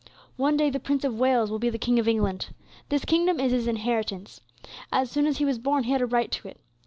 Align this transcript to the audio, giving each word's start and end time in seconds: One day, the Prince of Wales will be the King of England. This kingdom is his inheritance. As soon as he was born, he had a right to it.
One 0.35 0.57
day, 0.57 0.71
the 0.71 0.79
Prince 0.79 1.03
of 1.03 1.19
Wales 1.19 1.51
will 1.51 1.59
be 1.59 1.69
the 1.69 1.77
King 1.77 1.99
of 1.99 2.07
England. 2.07 2.47
This 2.89 3.05
kingdom 3.05 3.39
is 3.39 3.51
his 3.51 3.67
inheritance. 3.67 4.41
As 4.91 5.11
soon 5.11 5.27
as 5.27 5.37
he 5.37 5.45
was 5.45 5.59
born, 5.59 5.83
he 5.83 5.91
had 5.91 6.01
a 6.01 6.07
right 6.07 6.31
to 6.31 6.47
it. 6.47 6.59